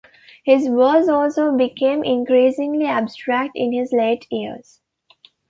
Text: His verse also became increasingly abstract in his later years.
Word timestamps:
His 0.43 0.65
verse 0.67 1.07
also 1.07 1.55
became 1.55 2.03
increasingly 2.03 2.87
abstract 2.87 3.51
in 3.53 3.71
his 3.71 3.91
later 3.93 4.25
years. 4.31 4.81